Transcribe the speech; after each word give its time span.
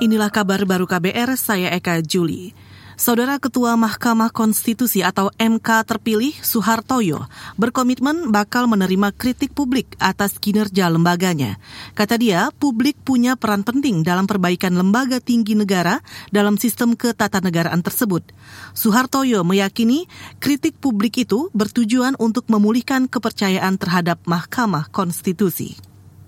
Inilah 0.00 0.32
kabar 0.32 0.64
baru 0.64 0.88
KBR, 0.88 1.36
saya 1.36 1.76
Eka 1.76 2.00
Juli. 2.00 2.56
Saudara 2.96 3.36
Ketua 3.36 3.76
Mahkamah 3.76 4.32
Konstitusi 4.32 5.04
atau 5.04 5.28
MK 5.36 5.68
terpilih 5.84 6.32
Soehartoyo 6.40 7.28
berkomitmen 7.60 8.32
bakal 8.32 8.64
menerima 8.64 9.12
kritik 9.12 9.52
publik 9.52 10.00
atas 10.00 10.40
kinerja 10.40 10.88
lembaganya. 10.88 11.60
Kata 11.92 12.16
dia, 12.16 12.48
publik 12.48 12.96
punya 13.04 13.36
peran 13.36 13.60
penting 13.60 14.00
dalam 14.00 14.24
perbaikan 14.24 14.72
lembaga 14.72 15.20
tinggi 15.20 15.52
negara 15.52 16.00
dalam 16.32 16.56
sistem 16.56 16.96
ketatanegaraan 16.96 17.84
tersebut. 17.84 18.24
Soehartoyo 18.72 19.44
meyakini 19.44 20.08
kritik 20.40 20.80
publik 20.80 21.28
itu 21.28 21.52
bertujuan 21.52 22.16
untuk 22.16 22.48
memulihkan 22.48 23.04
kepercayaan 23.04 23.76
terhadap 23.76 24.24
Mahkamah 24.24 24.88
Konstitusi. 24.88 25.76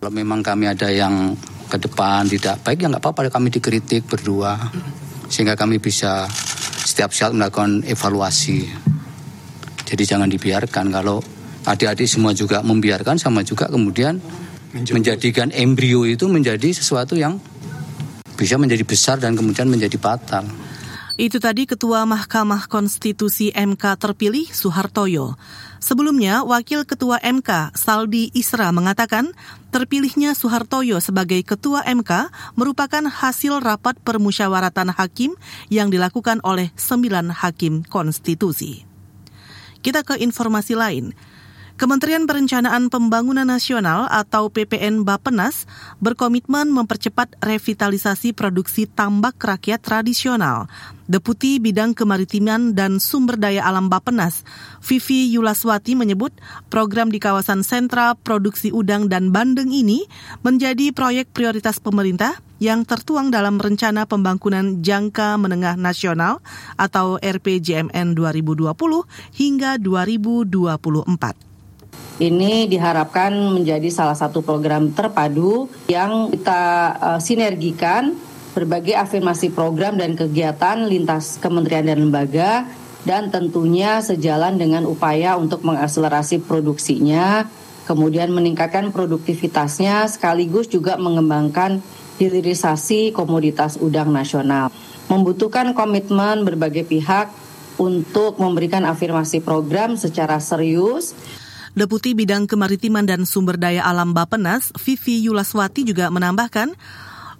Kalau 0.04 0.12
memang 0.12 0.44
kami 0.44 0.68
ada 0.68 0.92
yang 0.92 1.40
ke 1.72 1.80
depan 1.80 2.28
tidak 2.28 2.60
baik 2.60 2.84
ya 2.84 2.92
nggak 2.92 3.00
apa-apa 3.00 3.32
kami 3.32 3.48
dikritik 3.48 4.04
berdua 4.04 4.60
sehingga 5.32 5.56
kami 5.56 5.80
bisa 5.80 6.28
setiap 6.84 7.08
saat 7.16 7.32
melakukan 7.32 7.80
evaluasi. 7.88 8.68
Jadi 9.88 10.02
jangan 10.04 10.28
dibiarkan 10.28 10.92
kalau 10.92 11.24
adik-adik 11.64 12.04
semua 12.04 12.36
juga 12.36 12.60
membiarkan 12.60 13.16
sama 13.16 13.40
juga 13.40 13.72
kemudian 13.72 14.20
menjadikan 14.72 15.48
embrio 15.56 16.04
itu 16.04 16.28
menjadi 16.28 16.76
sesuatu 16.76 17.16
yang 17.16 17.40
bisa 18.36 18.60
menjadi 18.60 18.84
besar 18.84 19.16
dan 19.16 19.32
kemudian 19.32 19.72
menjadi 19.72 19.96
fatal. 19.96 20.44
Itu 21.16 21.40
tadi 21.40 21.68
Ketua 21.68 22.08
Mahkamah 22.08 22.68
Konstitusi 22.68 23.52
MK 23.52 23.84
terpilih 24.00 24.48
Soehartoyo. 24.48 25.36
Sebelumnya, 25.82 26.46
Wakil 26.46 26.86
Ketua 26.86 27.18
MK 27.18 27.74
Saldi 27.74 28.30
Isra 28.38 28.70
mengatakan 28.70 29.34
terpilihnya 29.74 30.30
Soehartoyo 30.38 31.02
sebagai 31.02 31.42
Ketua 31.42 31.82
MK 31.82 32.30
merupakan 32.54 33.02
hasil 33.02 33.58
rapat 33.58 33.98
permusyawaratan 33.98 34.94
hakim 34.94 35.34
yang 35.74 35.90
dilakukan 35.90 36.38
oleh 36.46 36.70
sembilan 36.78 37.34
hakim 37.34 37.82
konstitusi. 37.82 38.86
Kita 39.82 40.06
ke 40.06 40.22
informasi 40.22 40.78
lain. 40.78 41.10
Kementerian 41.82 42.30
Perencanaan 42.30 42.94
Pembangunan 42.94 43.42
Nasional 43.42 44.06
atau 44.06 44.46
PPN 44.54 45.02
Bapenas 45.02 45.66
berkomitmen 45.98 46.70
mempercepat 46.70 47.34
revitalisasi 47.42 48.30
produksi 48.38 48.86
tambak 48.86 49.34
rakyat 49.42 49.82
tradisional. 49.82 50.70
Deputi 51.10 51.58
Bidang 51.58 51.98
Kemaritiman 51.98 52.78
dan 52.78 53.02
Sumber 53.02 53.34
Daya 53.34 53.66
Alam 53.66 53.90
Bapenas, 53.90 54.46
Vivi 54.78 55.34
Yulaswati 55.34 55.98
menyebut 55.98 56.30
program 56.70 57.10
di 57.10 57.18
kawasan 57.18 57.66
sentra 57.66 58.14
produksi 58.14 58.70
udang 58.70 59.10
dan 59.10 59.34
bandeng 59.34 59.74
ini 59.74 60.06
menjadi 60.46 60.94
proyek 60.94 61.34
prioritas 61.34 61.82
pemerintah 61.82 62.38
yang 62.62 62.86
tertuang 62.86 63.34
dalam 63.34 63.58
Rencana 63.58 64.06
Pembangunan 64.06 64.86
Jangka 64.86 65.34
Menengah 65.34 65.74
Nasional 65.74 66.38
atau 66.78 67.18
RPJMN 67.18 68.14
2020 68.14 68.70
hingga 69.34 69.82
2024. 69.82 71.51
Ini 72.22 72.70
diharapkan 72.70 73.34
menjadi 73.34 73.90
salah 73.90 74.14
satu 74.14 74.46
program 74.46 74.94
terpadu 74.94 75.66
yang 75.90 76.30
kita 76.30 76.62
uh, 76.94 77.18
sinergikan 77.18 78.14
berbagai 78.54 78.94
afirmasi 78.94 79.50
program 79.50 79.98
dan 79.98 80.14
kegiatan 80.14 80.86
lintas 80.86 81.42
kementerian 81.42 81.82
dan 81.82 81.98
lembaga 81.98 82.70
dan 83.02 83.34
tentunya 83.34 83.98
sejalan 83.98 84.54
dengan 84.54 84.86
upaya 84.86 85.34
untuk 85.34 85.66
mengakselerasi 85.66 86.46
produksinya, 86.46 87.50
kemudian 87.90 88.30
meningkatkan 88.30 88.94
produktivitasnya 88.94 90.06
sekaligus 90.06 90.70
juga 90.70 90.94
mengembangkan 91.02 91.82
hilirisasi 92.22 93.10
komoditas 93.10 93.82
udang 93.82 94.14
nasional. 94.14 94.70
Membutuhkan 95.10 95.74
komitmen 95.74 96.46
berbagai 96.46 96.86
pihak 96.86 97.34
untuk 97.82 98.38
memberikan 98.38 98.86
afirmasi 98.86 99.42
program 99.42 99.98
secara 99.98 100.38
serius 100.38 101.18
Deputi 101.72 102.12
Bidang 102.12 102.44
Kemaritiman 102.44 103.08
dan 103.08 103.24
Sumber 103.24 103.56
Daya 103.56 103.80
Alam 103.88 104.12
Bapenas, 104.12 104.76
Vivi 104.76 105.24
Yulaswati 105.24 105.88
juga 105.88 106.12
menambahkan, 106.12 106.76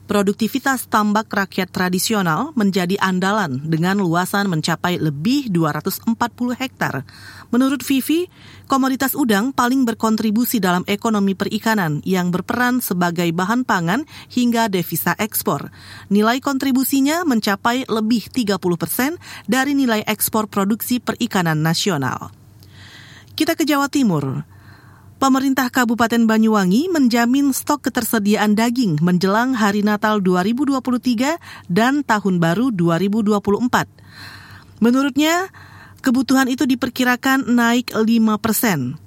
produktivitas 0.09 0.89
tambak 0.89 1.29
rakyat 1.29 1.69
tradisional 1.69 2.57
menjadi 2.57 2.97
andalan 2.97 3.61
dengan 3.61 4.01
luasan 4.01 4.49
mencapai 4.49 4.97
lebih 4.97 5.53
240 5.53 6.09
hektar. 6.57 7.05
Menurut 7.53 7.85
Vivi, 7.85 8.25
komoditas 8.73 9.13
udang 9.13 9.53
paling 9.53 9.85
berkontribusi 9.85 10.65
dalam 10.65 10.81
ekonomi 10.89 11.37
perikanan 11.37 12.01
yang 12.01 12.33
berperan 12.33 12.81
sebagai 12.81 13.29
bahan 13.37 13.69
pangan 13.69 14.09
hingga 14.33 14.73
devisa 14.73 15.13
ekspor. 15.21 15.69
Nilai 16.09 16.41
kontribusinya 16.41 17.21
mencapai 17.29 17.85
lebih 17.85 18.33
30 18.33 18.57
persen 18.81 19.21
dari 19.45 19.77
nilai 19.77 20.01
ekspor 20.09 20.49
produksi 20.49 21.05
perikanan 21.05 21.61
nasional. 21.61 22.42
Kita 23.33 23.57
ke 23.57 23.65
Jawa 23.65 23.89
Timur. 23.89 24.45
Pemerintah 25.17 25.73
Kabupaten 25.73 26.29
Banyuwangi 26.29 26.93
menjamin 26.93 27.57
stok 27.57 27.89
ketersediaan 27.89 28.53
daging 28.53 29.01
menjelang 29.01 29.57
Hari 29.57 29.81
Natal 29.81 30.21
2023 30.21 31.41
dan 31.65 32.05
Tahun 32.05 32.37
Baru 32.37 32.69
2024. 32.69 34.85
Menurutnya, 34.85 35.49
kebutuhan 36.05 36.53
itu 36.53 36.69
diperkirakan 36.69 37.49
naik 37.49 37.97
5 37.97 38.37
persen. 38.37 39.01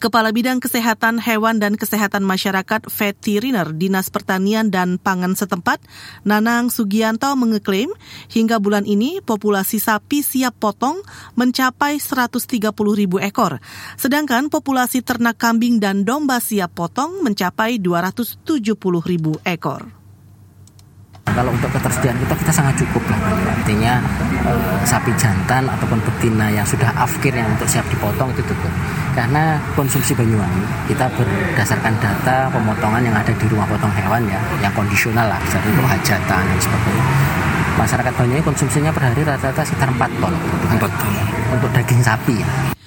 Kepala 0.00 0.32
Bidang 0.32 0.64
Kesehatan 0.64 1.20
Hewan 1.20 1.60
dan 1.60 1.76
Kesehatan 1.76 2.24
Masyarakat 2.24 2.88
Veteriner 2.88 3.68
Dinas 3.68 4.08
Pertanian 4.08 4.72
dan 4.72 4.96
Pangan 4.96 5.36
setempat, 5.36 5.76
Nanang 6.24 6.72
Sugianto 6.72 7.28
mengeklaim 7.36 7.92
hingga 8.32 8.56
bulan 8.64 8.88
ini 8.88 9.20
populasi 9.20 9.76
sapi 9.76 10.24
siap 10.24 10.56
potong 10.56 11.04
mencapai 11.36 12.00
130 12.00 12.48
ribu 12.96 13.20
ekor, 13.20 13.60
sedangkan 14.00 14.48
populasi 14.48 15.04
ternak 15.04 15.36
kambing 15.36 15.76
dan 15.76 16.08
domba 16.08 16.40
siap 16.40 16.72
potong 16.72 17.20
mencapai 17.20 17.76
270 17.76 18.40
ribu 19.04 19.36
ekor. 19.44 19.99
Kalau 21.40 21.56
untuk 21.56 21.72
ketersediaan 21.72 22.20
kita 22.20 22.36
kita 22.36 22.52
sangat 22.52 22.76
cukup 22.84 23.00
lah. 23.08 23.16
Artinya 23.48 23.96
eh, 24.44 24.76
sapi 24.84 25.08
jantan 25.16 25.64
ataupun 25.72 25.96
betina 26.04 26.52
yang 26.52 26.68
sudah 26.68 26.92
afkir 27.00 27.32
yang 27.32 27.48
untuk 27.48 27.64
siap 27.64 27.80
dipotong 27.88 28.28
itu 28.36 28.44
cukup. 28.44 28.68
Karena 29.16 29.56
konsumsi 29.72 30.12
Banyuwangi 30.12 30.92
kita 30.92 31.08
berdasarkan 31.16 31.96
data 31.96 32.52
pemotongan 32.52 33.08
yang 33.08 33.16
ada 33.16 33.32
di 33.32 33.46
rumah 33.48 33.64
potong 33.64 33.88
hewan 33.88 34.20
ya, 34.28 34.36
yang 34.60 34.72
kondisional 34.76 35.32
lah, 35.32 35.40
jadi 35.48 35.64
untuk 35.72 35.88
hajatan 35.88 36.42
dan 36.44 36.58
sebagainya. 36.60 37.04
Masyarakat 37.80 38.12
Banyuwangi 38.20 38.44
konsumsinya 38.44 38.92
per 38.92 39.08
hari 39.08 39.24
rata-rata 39.24 39.64
sekitar 39.64 39.88
4 39.96 40.20
ton. 40.20 40.34
4 40.76 40.76
ton. 40.76 41.12
Untuk 41.56 41.72
daging 41.72 42.04
sapi 42.04 42.36
ya. 42.36 42.79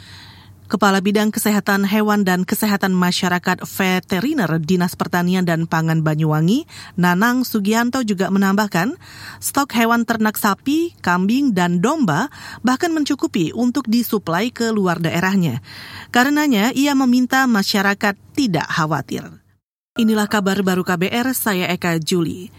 Kepala 0.74 1.06
Bidang 1.06 1.30
Kesehatan 1.30 1.86
Hewan 1.86 2.26
dan 2.26 2.50
Kesehatan 2.50 2.98
Masyarakat 2.98 3.62
Veteriner 3.62 4.58
Dinas 4.58 4.98
Pertanian 4.98 5.46
dan 5.46 5.70
Pangan 5.70 6.02
Banyuwangi, 6.02 6.66
Nanang 6.98 7.46
Sugianto 7.46 8.02
juga 8.02 8.34
menambahkan, 8.34 8.98
stok 9.38 9.70
hewan 9.78 10.02
ternak 10.02 10.34
sapi, 10.34 10.98
kambing, 10.98 11.54
dan 11.54 11.78
domba 11.78 12.34
bahkan 12.66 12.90
mencukupi 12.90 13.54
untuk 13.54 13.86
disuplai 13.86 14.50
ke 14.50 14.74
luar 14.74 14.98
daerahnya. 14.98 15.62
Karenanya, 16.10 16.74
ia 16.74 16.98
meminta 16.98 17.46
masyarakat 17.46 18.18
tidak 18.34 18.66
khawatir. 18.66 19.30
Inilah 20.02 20.26
kabar 20.26 20.58
baru 20.66 20.82
KBR, 20.82 21.38
saya 21.38 21.70
Eka 21.70 22.02
Juli. 22.02 22.50